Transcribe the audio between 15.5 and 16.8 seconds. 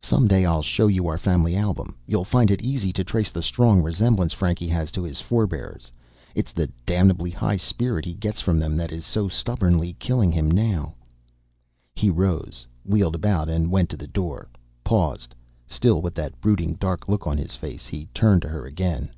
Still with that brooding